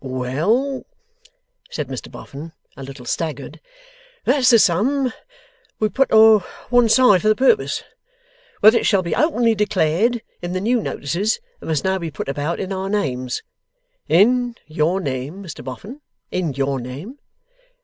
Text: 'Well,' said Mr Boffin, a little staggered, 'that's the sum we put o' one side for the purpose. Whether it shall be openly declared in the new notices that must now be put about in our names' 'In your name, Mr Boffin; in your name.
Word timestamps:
'Well,' 0.03 0.83
said 1.69 1.87
Mr 1.87 2.11
Boffin, 2.11 2.53
a 2.75 2.81
little 2.81 3.05
staggered, 3.05 3.61
'that's 4.25 4.49
the 4.49 4.57
sum 4.57 5.13
we 5.79 5.89
put 5.89 6.09
o' 6.11 6.39
one 6.71 6.89
side 6.89 7.21
for 7.21 7.27
the 7.27 7.35
purpose. 7.35 7.83
Whether 8.61 8.79
it 8.79 8.87
shall 8.87 9.03
be 9.03 9.13
openly 9.15 9.53
declared 9.53 10.23
in 10.41 10.53
the 10.53 10.59
new 10.59 10.81
notices 10.81 11.39
that 11.59 11.67
must 11.67 11.83
now 11.83 11.99
be 11.99 12.09
put 12.09 12.29
about 12.29 12.59
in 12.59 12.73
our 12.73 12.89
names' 12.89 13.43
'In 14.09 14.55
your 14.65 14.99
name, 14.99 15.43
Mr 15.43 15.63
Boffin; 15.63 16.01
in 16.31 16.53
your 16.55 16.79
name. 16.79 17.19